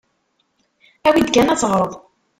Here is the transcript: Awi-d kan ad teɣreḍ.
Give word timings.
Awi-d 1.07 1.29
kan 1.31 1.51
ad 1.53 1.59
teɣreḍ. 1.61 1.93